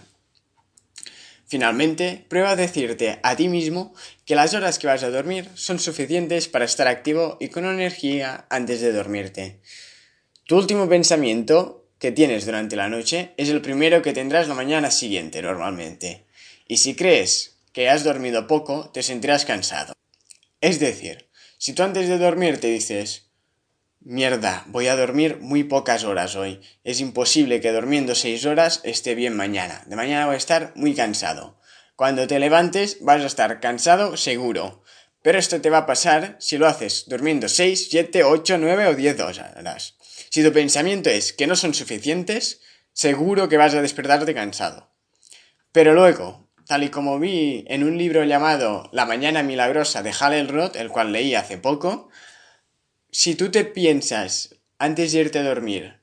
Finalmente, 1.47 2.25
prueba 2.29 2.51
a 2.51 2.55
decirte 2.55 3.19
a 3.23 3.35
ti 3.35 3.47
mismo 3.47 3.95
que 4.25 4.35
las 4.35 4.53
horas 4.53 4.77
que 4.77 4.85
vas 4.85 5.01
a 5.01 5.09
dormir 5.09 5.49
son 5.55 5.79
suficientes 5.79 6.47
para 6.47 6.65
estar 6.65 6.87
activo 6.87 7.37
y 7.39 7.47
con 7.47 7.65
energía 7.65 8.45
antes 8.51 8.81
de 8.81 8.91
dormirte. 8.91 9.59
Tu 10.45 10.55
último 10.55 10.87
pensamiento 10.87 11.88
que 11.99 12.11
tienes 12.11 12.45
durante 12.45 12.75
la 12.75 12.89
noche 12.89 13.33
es 13.37 13.49
el 13.49 13.61
primero 13.61 14.01
que 14.01 14.13
tendrás 14.13 14.47
la 14.47 14.55
mañana 14.55 14.89
siguiente 14.89 15.41
normalmente. 15.41 16.25
Y 16.67 16.77
si 16.77 16.95
crees 16.95 17.57
que 17.73 17.89
has 17.89 18.03
dormido 18.03 18.47
poco, 18.47 18.89
te 18.89 19.03
sentirás 19.03 19.45
cansado. 19.45 19.93
Es 20.61 20.79
decir, 20.79 21.29
si 21.57 21.73
tú 21.73 21.83
antes 21.83 22.07
de 22.07 22.17
dormir 22.17 22.59
te 22.59 22.67
dices, 22.67 23.29
mierda, 23.99 24.63
voy 24.67 24.87
a 24.87 24.95
dormir 24.95 25.37
muy 25.41 25.63
pocas 25.63 26.03
horas 26.05 26.35
hoy, 26.35 26.61
es 26.83 27.01
imposible 27.01 27.61
que 27.61 27.71
durmiendo 27.71 28.15
seis 28.15 28.45
horas 28.45 28.81
esté 28.83 29.13
bien 29.13 29.35
mañana, 29.35 29.83
de 29.85 29.95
mañana 29.95 30.25
voy 30.25 30.35
a 30.35 30.37
estar 30.37 30.71
muy 30.75 30.95
cansado. 30.95 31.59
Cuando 31.95 32.27
te 32.27 32.39
levantes 32.39 32.97
vas 33.01 33.21
a 33.21 33.27
estar 33.27 33.59
cansado 33.59 34.15
seguro. 34.15 34.83
Pero 35.21 35.37
esto 35.37 35.59
te 35.59 35.69
va 35.69 35.79
a 35.79 35.85
pasar 35.85 36.37
si 36.39 36.57
lo 36.57 36.65
haces 36.65 37.03
durmiendo 37.07 37.49
6, 37.49 37.89
7, 37.91 38.23
8, 38.23 38.57
9 38.57 38.87
o 38.87 38.95
10 38.95 39.19
horas. 39.19 39.95
Si 40.29 40.43
tu 40.43 40.53
pensamiento 40.53 41.09
es 41.09 41.33
que 41.33 41.47
no 41.47 41.55
son 41.55 41.73
suficientes, 41.73 42.61
seguro 42.93 43.49
que 43.49 43.57
vas 43.57 43.73
a 43.73 43.81
despertarte 43.81 44.33
cansado. 44.33 44.91
Pero 45.71 45.93
luego, 45.93 46.49
tal 46.67 46.83
y 46.83 46.89
como 46.89 47.19
vi 47.19 47.65
en 47.67 47.83
un 47.83 47.97
libro 47.97 48.23
llamado 48.23 48.89
La 48.91 49.05
Mañana 49.05 49.41
Milagrosa 49.41 50.03
de 50.03 50.13
Hal 50.19 50.47
Roth, 50.47 50.75
el 50.75 50.89
cual 50.89 51.11
leí 51.11 51.33
hace 51.33 51.57
poco, 51.57 52.09
si 53.11 53.33
tú 53.33 53.49
te 53.49 53.65
piensas 53.65 54.55
antes 54.77 55.11
de 55.11 55.19
irte 55.19 55.39
a 55.39 55.43
dormir, 55.43 55.99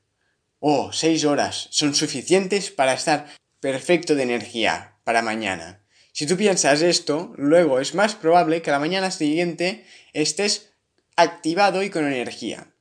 oh, 0.59 0.91
seis 0.91 1.23
horas 1.23 1.67
son 1.71 1.95
suficientes 1.95 2.69
para 2.69 2.93
estar 2.93 3.27
perfecto 3.61 4.15
de 4.15 4.23
energía 4.23 4.97
para 5.05 5.21
mañana. 5.21 5.83
Si 6.11 6.25
tú 6.25 6.35
piensas 6.35 6.81
esto, 6.81 7.33
luego 7.37 7.79
es 7.79 7.95
más 7.95 8.15
probable 8.15 8.61
que 8.61 8.71
la 8.71 8.79
mañana 8.79 9.11
siguiente 9.11 9.85
estés 10.13 10.73
activado 11.15 11.83
y 11.83 11.89
con 11.89 12.05
energía. 12.05 12.73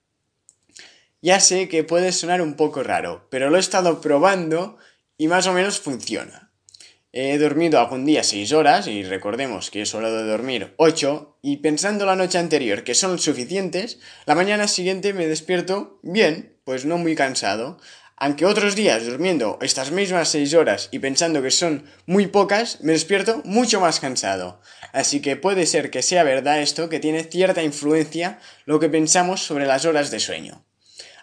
Ya 1.26 1.40
sé 1.40 1.68
que 1.68 1.82
puede 1.82 2.12
sonar 2.12 2.40
un 2.40 2.54
poco 2.54 2.84
raro, 2.84 3.26
pero 3.30 3.50
lo 3.50 3.56
he 3.56 3.58
estado 3.58 4.00
probando 4.00 4.78
y 5.18 5.26
más 5.26 5.48
o 5.48 5.52
menos 5.52 5.80
funciona. 5.80 6.52
He 7.10 7.36
dormido 7.36 7.80
algún 7.80 8.04
día 8.04 8.22
6 8.22 8.52
horas 8.52 8.86
y 8.86 9.02
recordemos 9.02 9.72
que 9.72 9.82
he 9.82 9.86
solado 9.86 10.24
dormir 10.24 10.74
8 10.76 11.38
y 11.42 11.56
pensando 11.56 12.06
la 12.06 12.14
noche 12.14 12.38
anterior 12.38 12.84
que 12.84 12.94
son 12.94 13.18
suficientes, 13.18 13.98
la 14.24 14.36
mañana 14.36 14.68
siguiente 14.68 15.14
me 15.14 15.26
despierto 15.26 15.98
bien, 16.04 16.60
pues 16.62 16.84
no 16.84 16.96
muy 16.96 17.16
cansado. 17.16 17.80
Aunque 18.16 18.46
otros 18.46 18.76
días 18.76 19.04
durmiendo 19.04 19.58
estas 19.60 19.90
mismas 19.90 20.28
6 20.28 20.54
horas 20.54 20.88
y 20.92 21.00
pensando 21.00 21.42
que 21.42 21.50
son 21.50 21.86
muy 22.06 22.28
pocas, 22.28 22.80
me 22.82 22.92
despierto 22.92 23.42
mucho 23.44 23.80
más 23.80 23.98
cansado. 23.98 24.60
Así 24.92 25.20
que 25.20 25.34
puede 25.34 25.66
ser 25.66 25.90
que 25.90 26.02
sea 26.02 26.22
verdad 26.22 26.60
esto 26.60 26.88
que 26.88 27.00
tiene 27.00 27.24
cierta 27.24 27.64
influencia 27.64 28.38
lo 28.64 28.78
que 28.78 28.88
pensamos 28.88 29.40
sobre 29.40 29.66
las 29.66 29.86
horas 29.86 30.12
de 30.12 30.20
sueño. 30.20 30.64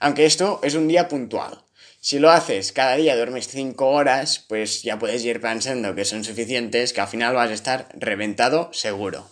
Aunque 0.04 0.26
esto 0.26 0.60
es 0.64 0.76
un 0.76 0.90
día 0.90 1.08
puntual. 1.08 1.64
Si 2.02 2.20
lo 2.20 2.30
haces 2.30 2.74
cada 2.74 2.98
día, 2.98 3.16
duermes 3.16 3.48
5 3.48 3.88
horas, 3.88 4.44
pues 4.50 4.84
ya 4.84 5.00
puedes 5.00 5.24
ir 5.24 5.40
pensando 5.40 5.96
que 5.96 6.04
son 6.04 6.26
suficientes, 6.26 6.92
que 6.92 7.00
al 7.00 7.08
final 7.08 7.34
vas 7.36 7.52
a 7.52 7.54
estar 7.54 7.88
reventado 7.94 8.70
seguro. 8.74 9.30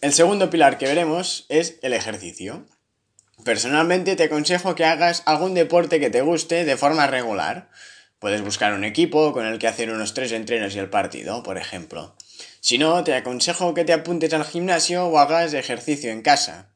El 0.00 0.12
segundo 0.12 0.48
pilar 0.48 0.78
que 0.78 0.86
veremos 0.86 1.46
es 1.48 1.80
el 1.82 1.92
ejercicio. 1.92 2.66
Personalmente 3.44 4.14
te 4.14 4.22
aconsejo 4.22 4.76
que 4.76 4.84
hagas 4.84 5.24
algún 5.26 5.54
deporte 5.54 5.98
que 5.98 6.08
te 6.08 6.22
guste 6.22 6.64
de 6.64 6.76
forma 6.76 7.08
regular. 7.08 7.68
Puedes 8.20 8.42
buscar 8.42 8.74
un 8.74 8.84
equipo 8.84 9.32
con 9.32 9.44
el 9.44 9.58
que 9.58 9.66
hacer 9.66 9.90
unos 9.90 10.14
3 10.14 10.30
entrenos 10.30 10.76
y 10.76 10.78
el 10.78 10.88
partido, 10.88 11.42
por 11.42 11.58
ejemplo. 11.58 12.14
Si 12.60 12.78
no, 12.78 13.02
te 13.02 13.16
aconsejo 13.16 13.74
que 13.74 13.84
te 13.84 13.92
apuntes 13.92 14.32
al 14.34 14.44
gimnasio 14.44 15.06
o 15.06 15.18
hagas 15.18 15.52
ejercicio 15.52 16.12
en 16.12 16.22
casa. 16.22 16.73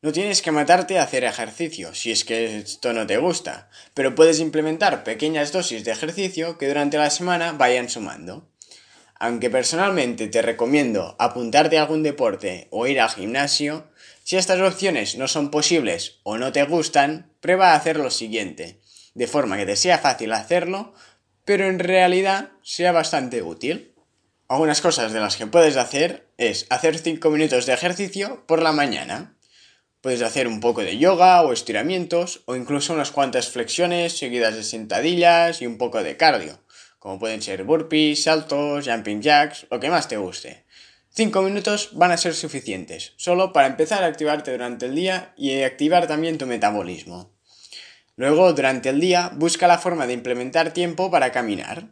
No 0.00 0.12
tienes 0.12 0.42
que 0.42 0.52
matarte 0.52 0.96
a 0.96 1.02
hacer 1.02 1.24
ejercicio, 1.24 1.92
si 1.92 2.12
es 2.12 2.24
que 2.24 2.58
esto 2.58 2.92
no 2.92 3.04
te 3.04 3.16
gusta, 3.16 3.68
pero 3.94 4.14
puedes 4.14 4.38
implementar 4.38 5.02
pequeñas 5.02 5.50
dosis 5.50 5.84
de 5.84 5.90
ejercicio 5.90 6.56
que 6.56 6.68
durante 6.68 6.98
la 6.98 7.10
semana 7.10 7.50
vayan 7.50 7.88
sumando. 7.88 8.48
Aunque 9.18 9.50
personalmente 9.50 10.28
te 10.28 10.40
recomiendo 10.40 11.16
apuntarte 11.18 11.78
a 11.78 11.82
algún 11.82 12.04
deporte 12.04 12.68
o 12.70 12.86
ir 12.86 13.00
al 13.00 13.10
gimnasio, 13.10 13.90
si 14.22 14.36
estas 14.36 14.60
opciones 14.60 15.16
no 15.16 15.26
son 15.26 15.50
posibles 15.50 16.20
o 16.22 16.38
no 16.38 16.52
te 16.52 16.62
gustan, 16.62 17.32
prueba 17.40 17.72
a 17.72 17.74
hacer 17.74 17.96
lo 17.96 18.12
siguiente, 18.12 18.80
de 19.14 19.26
forma 19.26 19.56
que 19.56 19.66
te 19.66 19.74
sea 19.74 19.98
fácil 19.98 20.32
hacerlo, 20.32 20.94
pero 21.44 21.66
en 21.66 21.80
realidad 21.80 22.50
sea 22.62 22.92
bastante 22.92 23.42
útil. 23.42 23.96
Algunas 24.46 24.80
cosas 24.80 25.12
de 25.12 25.18
las 25.18 25.36
que 25.36 25.48
puedes 25.48 25.76
hacer 25.76 26.28
es 26.38 26.66
hacer 26.70 26.98
5 26.98 27.28
minutos 27.30 27.66
de 27.66 27.74
ejercicio 27.74 28.44
por 28.46 28.62
la 28.62 28.70
mañana. 28.70 29.34
Puedes 30.00 30.22
hacer 30.22 30.46
un 30.46 30.60
poco 30.60 30.82
de 30.82 30.96
yoga 30.96 31.42
o 31.42 31.52
estiramientos 31.52 32.42
o 32.44 32.54
incluso 32.54 32.92
unas 32.92 33.10
cuantas 33.10 33.48
flexiones 33.48 34.16
seguidas 34.16 34.54
de 34.54 34.62
sentadillas 34.62 35.60
y 35.60 35.66
un 35.66 35.76
poco 35.76 36.04
de 36.04 36.16
cardio, 36.16 36.60
como 37.00 37.18
pueden 37.18 37.42
ser 37.42 37.64
burpees, 37.64 38.22
saltos, 38.22 38.86
jumping 38.86 39.20
jacks, 39.20 39.66
lo 39.72 39.80
que 39.80 39.90
más 39.90 40.06
te 40.06 40.16
guste. 40.16 40.66
Cinco 41.10 41.42
minutos 41.42 41.90
van 41.94 42.12
a 42.12 42.16
ser 42.16 42.34
suficientes, 42.34 43.14
solo 43.16 43.52
para 43.52 43.66
empezar 43.66 44.04
a 44.04 44.06
activarte 44.06 44.52
durante 44.52 44.86
el 44.86 44.94
día 44.94 45.32
y 45.36 45.62
activar 45.62 46.06
también 46.06 46.38
tu 46.38 46.46
metabolismo. 46.46 47.32
Luego, 48.14 48.52
durante 48.52 48.90
el 48.90 49.00
día, 49.00 49.32
busca 49.34 49.66
la 49.66 49.78
forma 49.78 50.06
de 50.06 50.12
implementar 50.12 50.72
tiempo 50.72 51.10
para 51.10 51.32
caminar. 51.32 51.88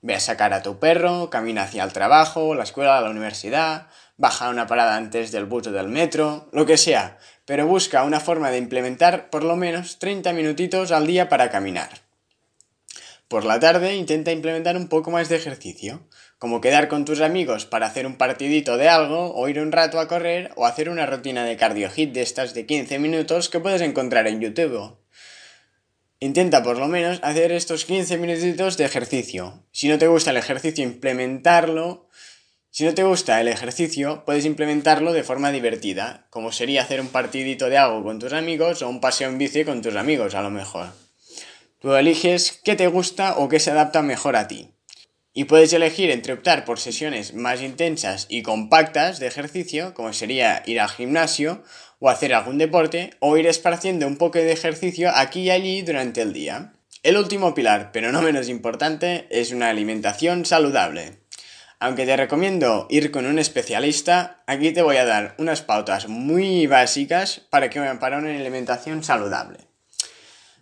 Ve 0.00 0.14
a 0.14 0.20
sacar 0.20 0.54
a 0.54 0.62
tu 0.62 0.78
perro, 0.78 1.28
camina 1.28 1.64
hacia 1.64 1.84
el 1.84 1.92
trabajo, 1.92 2.54
la 2.54 2.64
escuela, 2.64 3.02
la 3.02 3.10
universidad, 3.10 3.88
baja 4.16 4.48
una 4.48 4.66
parada 4.66 4.96
antes 4.96 5.32
del 5.32 5.46
bus 5.46 5.66
o 5.66 5.72
del 5.72 5.88
metro, 5.88 6.48
lo 6.52 6.64
que 6.64 6.76
sea, 6.76 7.18
pero 7.50 7.66
busca 7.66 8.04
una 8.04 8.20
forma 8.20 8.52
de 8.52 8.58
implementar 8.58 9.28
por 9.28 9.42
lo 9.42 9.56
menos 9.56 9.98
30 9.98 10.32
minutitos 10.34 10.92
al 10.92 11.08
día 11.08 11.28
para 11.28 11.50
caminar. 11.50 11.88
Por 13.26 13.44
la 13.44 13.58
tarde 13.58 13.96
intenta 13.96 14.30
implementar 14.30 14.76
un 14.76 14.86
poco 14.86 15.10
más 15.10 15.28
de 15.28 15.34
ejercicio, 15.34 16.06
como 16.38 16.60
quedar 16.60 16.86
con 16.86 17.04
tus 17.04 17.20
amigos 17.20 17.66
para 17.66 17.86
hacer 17.86 18.06
un 18.06 18.14
partidito 18.14 18.76
de 18.76 18.88
algo, 18.88 19.34
o 19.34 19.48
ir 19.48 19.58
un 19.58 19.72
rato 19.72 19.98
a 19.98 20.06
correr, 20.06 20.52
o 20.54 20.64
hacer 20.64 20.88
una 20.88 21.06
rutina 21.06 21.44
de 21.44 21.56
cardio 21.56 21.90
hit 21.90 22.12
de 22.12 22.22
estas 22.22 22.54
de 22.54 22.66
15 22.66 23.00
minutos 23.00 23.48
que 23.48 23.58
puedes 23.58 23.80
encontrar 23.80 24.28
en 24.28 24.40
YouTube. 24.40 24.96
Intenta 26.20 26.62
por 26.62 26.78
lo 26.78 26.86
menos 26.86 27.18
hacer 27.24 27.50
estos 27.50 27.84
15 27.84 28.16
minutitos 28.18 28.76
de 28.76 28.84
ejercicio. 28.84 29.64
Si 29.72 29.88
no 29.88 29.98
te 29.98 30.06
gusta 30.06 30.30
el 30.30 30.36
ejercicio, 30.36 30.84
implementarlo 30.84 32.06
si 32.72 32.84
no 32.84 32.94
te 32.94 33.02
gusta 33.02 33.40
el 33.40 33.48
ejercicio, 33.48 34.22
puedes 34.24 34.44
implementarlo 34.44 35.12
de 35.12 35.24
forma 35.24 35.50
divertida, 35.50 36.26
como 36.30 36.52
sería 36.52 36.82
hacer 36.82 37.00
un 37.00 37.08
partidito 37.08 37.68
de 37.68 37.78
algo 37.78 38.04
con 38.04 38.20
tus 38.20 38.32
amigos 38.32 38.82
o 38.82 38.88
un 38.88 39.00
paseo 39.00 39.28
en 39.28 39.38
bici 39.38 39.64
con 39.64 39.82
tus 39.82 39.96
amigos, 39.96 40.36
a 40.36 40.42
lo 40.42 40.50
mejor. 40.50 40.86
Tú 41.80 41.94
eliges 41.94 42.60
qué 42.62 42.76
te 42.76 42.86
gusta 42.86 43.38
o 43.38 43.48
qué 43.48 43.58
se 43.58 43.72
adapta 43.72 44.02
mejor 44.02 44.36
a 44.36 44.46
ti. 44.46 44.70
Y 45.32 45.44
puedes 45.44 45.72
elegir 45.72 46.10
entre 46.10 46.32
optar 46.32 46.64
por 46.64 46.78
sesiones 46.78 47.34
más 47.34 47.60
intensas 47.60 48.26
y 48.28 48.42
compactas 48.42 49.18
de 49.18 49.26
ejercicio, 49.26 49.92
como 49.94 50.12
sería 50.12 50.62
ir 50.66 50.80
al 50.80 50.90
gimnasio 50.90 51.64
o 51.98 52.08
hacer 52.08 52.34
algún 52.34 52.58
deporte, 52.58 53.10
o 53.18 53.36
ir 53.36 53.46
esparciendo 53.46 54.06
un 54.06 54.16
poco 54.16 54.38
de 54.38 54.52
ejercicio 54.52 55.10
aquí 55.14 55.42
y 55.42 55.50
allí 55.50 55.82
durante 55.82 56.22
el 56.22 56.32
día. 56.32 56.72
El 57.02 57.16
último 57.16 57.54
pilar, 57.54 57.90
pero 57.92 58.12
no 58.12 58.22
menos 58.22 58.48
importante, 58.48 59.26
es 59.30 59.52
una 59.52 59.70
alimentación 59.70 60.44
saludable. 60.44 61.18
Aunque 61.82 62.04
te 62.04 62.14
recomiendo 62.14 62.86
ir 62.90 63.10
con 63.10 63.24
un 63.24 63.38
especialista, 63.38 64.42
aquí 64.46 64.70
te 64.70 64.82
voy 64.82 64.98
a 64.98 65.06
dar 65.06 65.34
unas 65.38 65.62
pautas 65.62 66.08
muy 66.08 66.66
básicas 66.66 67.40
para, 67.48 67.70
que, 67.70 67.80
para 67.98 68.18
una 68.18 68.28
alimentación 68.28 69.02
saludable. 69.02 69.60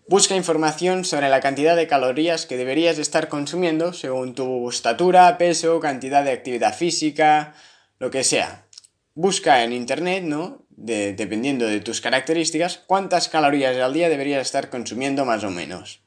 Busca 0.06 0.36
información 0.36 1.04
sobre 1.04 1.28
la 1.28 1.40
cantidad 1.40 1.74
de 1.74 1.88
calorías 1.88 2.46
que 2.46 2.56
deberías 2.56 2.98
estar 2.98 3.28
consumiendo 3.28 3.92
según 3.92 4.36
tu 4.36 4.70
estatura, 4.70 5.36
peso, 5.38 5.80
cantidad 5.80 6.22
de 6.22 6.30
actividad 6.30 6.72
física, 6.72 7.52
lo 7.98 8.12
que 8.12 8.22
sea. 8.22 8.66
Busca 9.14 9.64
en 9.64 9.72
internet, 9.72 10.22
¿no? 10.22 10.66
dependiendo 10.70 11.66
de 11.66 11.80
tus 11.80 12.00
características, 12.00 12.78
cuántas 12.86 13.28
calorías 13.28 13.76
al 13.76 13.92
día 13.92 14.08
deberías 14.08 14.42
estar 14.42 14.70
consumiendo 14.70 15.24
más 15.24 15.42
o 15.42 15.50
menos. 15.50 16.00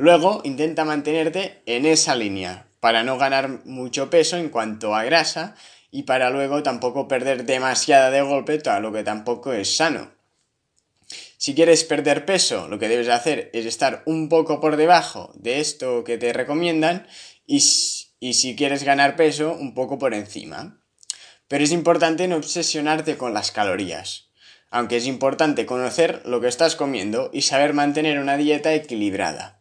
Luego 0.00 0.40
intenta 0.44 0.86
mantenerte 0.86 1.60
en 1.66 1.84
esa 1.84 2.16
línea, 2.16 2.66
para 2.80 3.02
no 3.02 3.18
ganar 3.18 3.66
mucho 3.66 4.08
peso 4.08 4.38
en 4.38 4.48
cuanto 4.48 4.94
a 4.94 5.04
grasa 5.04 5.56
y 5.90 6.04
para 6.04 6.30
luego 6.30 6.62
tampoco 6.62 7.06
perder 7.06 7.44
demasiada 7.44 8.10
de 8.10 8.22
golpe, 8.22 8.62
lo 8.80 8.92
que 8.94 9.04
tampoco 9.04 9.52
es 9.52 9.76
sano. 9.76 10.10
Si 11.36 11.54
quieres 11.54 11.84
perder 11.84 12.24
peso, 12.24 12.66
lo 12.66 12.78
que 12.78 12.88
debes 12.88 13.10
hacer 13.10 13.50
es 13.52 13.66
estar 13.66 14.02
un 14.06 14.30
poco 14.30 14.58
por 14.58 14.78
debajo 14.78 15.32
de 15.34 15.60
esto 15.60 16.02
que 16.02 16.16
te 16.16 16.32
recomiendan 16.32 17.06
y, 17.46 17.56
y 18.20 18.32
si 18.32 18.56
quieres 18.56 18.84
ganar 18.84 19.16
peso, 19.16 19.52
un 19.52 19.74
poco 19.74 19.98
por 19.98 20.14
encima. 20.14 20.80
Pero 21.46 21.62
es 21.62 21.72
importante 21.72 22.26
no 22.26 22.36
obsesionarte 22.36 23.18
con 23.18 23.34
las 23.34 23.52
calorías, 23.52 24.30
aunque 24.70 24.96
es 24.96 25.04
importante 25.04 25.66
conocer 25.66 26.22
lo 26.24 26.40
que 26.40 26.48
estás 26.48 26.74
comiendo 26.74 27.28
y 27.34 27.42
saber 27.42 27.74
mantener 27.74 28.18
una 28.18 28.38
dieta 28.38 28.72
equilibrada. 28.72 29.59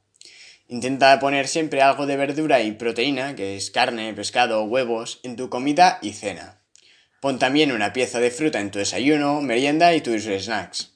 Intenta 0.71 1.17
poner 1.19 1.47
siempre 1.47 1.81
algo 1.81 2.05
de 2.05 2.15
verdura 2.15 2.61
y 2.61 2.73
proteína, 2.73 3.35
que 3.35 3.57
es 3.57 3.71
carne, 3.71 4.13
pescado, 4.13 4.63
huevos, 4.65 5.19
en 5.23 5.35
tu 5.35 5.49
comida 5.49 5.97
y 6.03 6.13
cena. 6.13 6.61
Pon 7.21 7.39
también 7.39 7.71
una 7.71 7.91
pieza 7.91 8.19
de 8.19 8.29
fruta 8.29 8.59
en 8.59 8.69
tu 8.69 8.77
desayuno, 8.77 9.41
merienda 9.41 9.95
y 9.95 10.01
tus 10.01 10.25
snacks. 10.25 10.91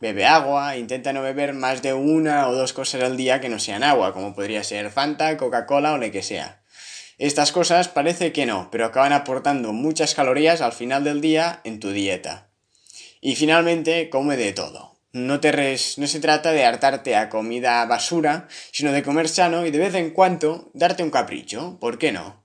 Bebe 0.00 0.24
agua, 0.24 0.78
intenta 0.78 1.12
no 1.12 1.20
beber 1.20 1.52
más 1.52 1.82
de 1.82 1.92
una 1.92 2.48
o 2.48 2.54
dos 2.54 2.72
cosas 2.72 3.02
al 3.02 3.18
día 3.18 3.38
que 3.42 3.50
no 3.50 3.58
sean 3.58 3.82
agua, 3.82 4.14
como 4.14 4.34
podría 4.34 4.64
ser 4.64 4.90
Fanta, 4.90 5.36
Coca-Cola 5.36 5.92
o 5.92 5.98
lo 5.98 6.10
que 6.10 6.22
sea. 6.22 6.62
Estas 7.18 7.52
cosas 7.52 7.88
parece 7.88 8.32
que 8.32 8.46
no, 8.46 8.70
pero 8.72 8.86
acaban 8.86 9.12
aportando 9.12 9.74
muchas 9.74 10.14
calorías 10.14 10.62
al 10.62 10.72
final 10.72 11.04
del 11.04 11.20
día 11.20 11.60
en 11.64 11.80
tu 11.80 11.90
dieta. 11.90 12.48
Y 13.20 13.36
finalmente, 13.36 14.08
come 14.08 14.38
de 14.38 14.54
todo. 14.54 14.91
No, 15.14 15.40
te 15.40 15.76
no 15.98 16.06
se 16.06 16.20
trata 16.20 16.52
de 16.52 16.64
hartarte 16.64 17.16
a 17.16 17.28
comida 17.28 17.84
basura, 17.84 18.48
sino 18.70 18.92
de 18.92 19.02
comer 19.02 19.28
sano 19.28 19.66
y 19.66 19.70
de 19.70 19.76
vez 19.76 19.94
en 19.94 20.10
cuando 20.10 20.70
darte 20.72 21.02
un 21.02 21.10
capricho, 21.10 21.76
¿por 21.78 21.98
qué 21.98 22.12
no? 22.12 22.42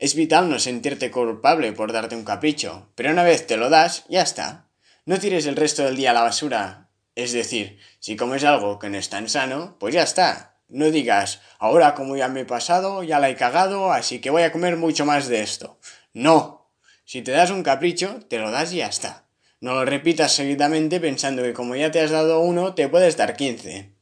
Es 0.00 0.16
vital 0.16 0.50
no 0.50 0.58
sentirte 0.58 1.12
culpable 1.12 1.72
por 1.72 1.92
darte 1.92 2.16
un 2.16 2.24
capricho, 2.24 2.88
pero 2.96 3.12
una 3.12 3.22
vez 3.22 3.46
te 3.46 3.56
lo 3.56 3.70
das, 3.70 4.04
ya 4.08 4.22
está. 4.22 4.66
No 5.06 5.20
tires 5.20 5.46
el 5.46 5.54
resto 5.54 5.84
del 5.84 5.94
día 5.94 6.10
a 6.10 6.14
la 6.14 6.22
basura. 6.22 6.88
Es 7.14 7.30
decir, 7.30 7.78
si 8.00 8.16
comes 8.16 8.42
algo 8.42 8.80
que 8.80 8.90
no 8.90 8.98
es 8.98 9.10
tan 9.10 9.28
sano, 9.28 9.76
pues 9.78 9.94
ya 9.94 10.02
está. 10.02 10.56
No 10.66 10.90
digas, 10.90 11.40
ahora 11.60 11.94
como 11.94 12.16
ya 12.16 12.26
me 12.26 12.40
he 12.40 12.44
pasado, 12.44 13.04
ya 13.04 13.20
la 13.20 13.30
he 13.30 13.36
cagado, 13.36 13.92
así 13.92 14.20
que 14.20 14.30
voy 14.30 14.42
a 14.42 14.50
comer 14.50 14.76
mucho 14.76 15.06
más 15.06 15.28
de 15.28 15.42
esto. 15.42 15.78
No. 16.14 16.72
Si 17.04 17.22
te 17.22 17.30
das 17.30 17.50
un 17.50 17.62
capricho, 17.62 18.18
te 18.28 18.40
lo 18.40 18.50
das 18.50 18.72
y 18.72 18.78
ya 18.78 18.88
está. 18.88 19.27
No 19.60 19.74
lo 19.74 19.84
repitas 19.84 20.32
seguidamente 20.32 21.00
pensando 21.00 21.42
que 21.42 21.52
como 21.52 21.74
ya 21.74 21.90
te 21.90 22.00
has 22.00 22.10
dado 22.10 22.40
uno, 22.40 22.74
te 22.74 22.88
puedes 22.88 23.16
dar 23.16 23.36
quince. 23.36 23.92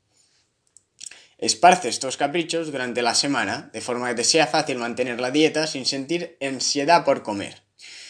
Esparce 1.38 1.88
estos 1.88 2.16
caprichos 2.16 2.72
durante 2.72 3.02
la 3.02 3.14
semana, 3.14 3.70
de 3.72 3.80
forma 3.80 4.08
que 4.08 4.16
te 4.16 4.24
sea 4.24 4.46
fácil 4.46 4.78
mantener 4.78 5.20
la 5.20 5.30
dieta 5.30 5.66
sin 5.66 5.86
sentir 5.86 6.36
ansiedad 6.40 7.04
por 7.04 7.22
comer. 7.22 7.62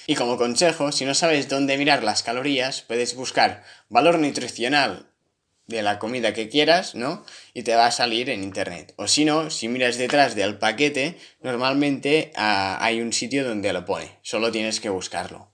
Y 0.07 0.15
como 0.15 0.37
consejo, 0.37 0.93
si 0.93 1.05
no 1.05 1.15
sabes 1.15 1.49
dónde 1.49 1.79
mirar 1.79 2.05
las 2.05 2.23
calorías, 2.23 2.83
puedes 2.83 3.17
buscar 3.17 3.65
valor 3.89 4.19
nutricional 4.19 5.11
de 5.67 5.83
la 5.83 5.99
comida 5.99 6.33
que 6.33 6.49
quieras, 6.49 6.95
¿no? 6.95 7.25
Y 7.55 7.63
te 7.63 7.75
va 7.75 7.87
a 7.87 7.93
salir 7.93 8.31
en 8.31 8.45
internet. 8.45 8.95
O 8.97 9.09
si 9.09 9.25
no, 9.25 9.51
si 9.51 9.67
miras 9.69 9.99
detrás 9.99 10.37
del 10.37 10.59
paquete, 10.59 11.19
normalmente 11.43 12.33
ah, 12.37 12.79
hay 12.81 13.01
un 13.01 13.13
sitio 13.13 13.45
donde 13.45 13.73
lo 13.73 13.85
pone. 13.85 14.19
Solo 14.23 14.53
tienes 14.53 14.81
que 14.81 14.89
buscarlo. 14.89 15.51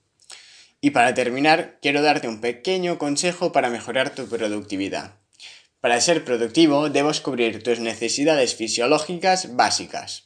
Y 0.85 0.91
para 0.91 1.15
terminar, 1.15 1.79
quiero 1.81 2.03
darte 2.03 2.27
un 2.27 2.41
pequeño 2.41 2.99
consejo 2.99 3.53
para 3.53 3.71
mejorar 3.71 4.17
tu 4.17 4.29
productividad. 4.29 5.15
Para 5.81 6.01
ser 6.01 6.25
productivo 6.25 6.91
debes 6.91 7.21
cubrir 7.21 7.62
tus 7.62 7.79
necesidades 7.79 8.57
fisiológicas 8.57 9.55
básicas. 9.55 10.25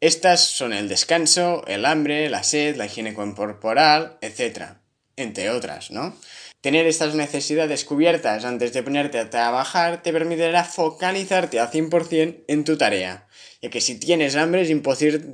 Estas 0.00 0.40
son 0.40 0.72
el 0.72 0.88
descanso, 0.88 1.64
el 1.68 1.84
hambre, 1.84 2.28
la 2.28 2.42
sed, 2.42 2.74
la 2.74 2.86
higiene 2.86 3.14
corporal, 3.14 4.18
etc. 4.20 4.78
Entre 5.14 5.48
otras, 5.50 5.92
¿no? 5.92 6.16
Tener 6.60 6.88
estas 6.88 7.14
necesidades 7.14 7.84
cubiertas 7.84 8.44
antes 8.44 8.72
de 8.72 8.82
ponerte 8.82 9.20
a 9.20 9.30
trabajar 9.30 10.02
te 10.02 10.12
permitirá 10.12 10.64
focalizarte 10.64 11.60
al 11.60 11.70
100% 11.70 12.44
en 12.48 12.64
tu 12.64 12.76
tarea, 12.76 13.28
ya 13.62 13.70
que 13.70 13.80
si 13.80 14.00
tienes 14.00 14.34
hambre 14.34 14.62
es, 14.62 14.70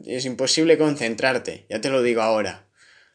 es 0.07 0.25
imposible 0.27 0.77
concentrarte, 0.77 1.65
ya 1.71 1.81
te 1.81 1.89
lo 1.89 2.03
digo 2.03 2.21
ahora. 2.21 2.64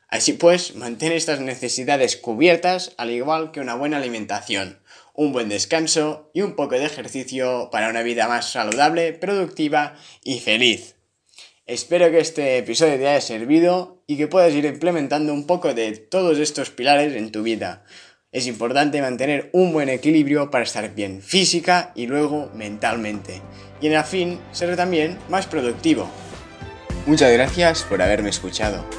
Así 0.09 0.33
pues, 0.33 0.75
mantén 0.75 1.13
estas 1.13 1.39
necesidades 1.39 2.17
cubiertas 2.17 2.93
al 2.97 3.11
igual 3.11 3.51
que 3.51 3.61
una 3.61 3.75
buena 3.75 3.97
alimentación, 3.97 4.81
un 5.13 5.31
buen 5.31 5.49
descanso 5.49 6.31
y 6.33 6.41
un 6.41 6.55
poco 6.55 6.75
de 6.75 6.85
ejercicio 6.85 7.69
para 7.71 7.89
una 7.89 8.01
vida 8.01 8.27
más 8.27 8.51
saludable, 8.51 9.13
productiva 9.13 9.95
y 10.23 10.39
feliz. 10.39 10.95
Espero 11.67 12.09
que 12.09 12.19
este 12.19 12.57
episodio 12.57 12.97
te 12.97 13.07
haya 13.07 13.21
servido 13.21 14.01
y 14.07 14.17
que 14.17 14.27
puedas 14.27 14.51
ir 14.53 14.65
implementando 14.65 15.31
un 15.31 15.45
poco 15.45 15.75
de 15.75 15.91
todos 15.97 16.39
estos 16.39 16.71
pilares 16.71 17.13
en 17.13 17.31
tu 17.31 17.43
vida. 17.43 17.85
Es 18.31 18.47
importante 18.47 19.01
mantener 19.03 19.51
un 19.53 19.73
buen 19.73 19.89
equilibrio 19.89 20.49
para 20.49 20.63
estar 20.63 20.95
bien 20.95 21.21
física 21.21 21.91
y 21.95 22.07
luego 22.07 22.49
mentalmente. 22.55 23.43
Y 23.81 23.87
en 23.87 23.93
el 23.93 24.03
fin, 24.03 24.39
ser 24.51 24.75
también 24.75 25.19
más 25.29 25.45
productivo. 25.45 26.09
Muchas 27.05 27.31
gracias 27.31 27.83
por 27.83 28.01
haberme 28.01 28.29
escuchado. 28.29 28.99